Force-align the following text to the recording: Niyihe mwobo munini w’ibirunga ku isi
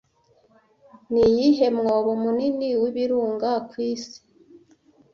Niyihe 1.11 1.67
mwobo 1.77 2.11
munini 2.21 2.69
w’ibirunga 2.81 3.49
ku 3.69 3.75
isi 3.91 4.19